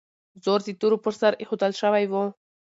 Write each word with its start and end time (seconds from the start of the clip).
زور 0.43 0.59
د 0.65 0.69
تورو 0.81 0.97
پر 1.03 1.13
سر 1.19 1.33
ایښودل 1.41 1.71
شوی 1.81 2.03
و. 2.11 2.13